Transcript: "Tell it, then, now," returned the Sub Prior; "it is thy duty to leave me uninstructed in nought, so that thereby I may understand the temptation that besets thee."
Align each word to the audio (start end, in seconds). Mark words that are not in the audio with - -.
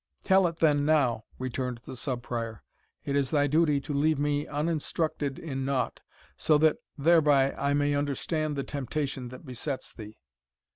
"Tell 0.23 0.47
it, 0.47 0.55
then, 0.57 0.83
now," 0.83 1.25
returned 1.37 1.77
the 1.85 1.95
Sub 1.95 2.23
Prior; 2.23 2.63
"it 3.05 3.15
is 3.15 3.29
thy 3.29 3.45
duty 3.45 3.79
to 3.81 3.93
leave 3.93 4.17
me 4.17 4.47
uninstructed 4.47 5.37
in 5.37 5.63
nought, 5.63 6.01
so 6.35 6.57
that 6.57 6.77
thereby 6.97 7.53
I 7.53 7.75
may 7.75 7.93
understand 7.93 8.55
the 8.55 8.63
temptation 8.63 9.27
that 9.27 9.45
besets 9.45 9.93
thee." 9.93 10.17